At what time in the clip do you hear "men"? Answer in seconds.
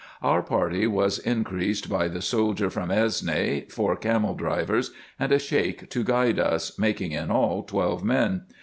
8.03-8.45